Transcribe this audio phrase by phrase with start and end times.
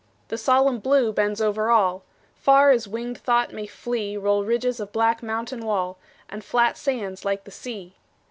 [0.29, 2.03] The solemn Blue bends over all;
[2.35, 7.23] Far as winged thought may flee Roll ridges of black mountain wall, And flat sands
[7.23, 7.97] like the sea.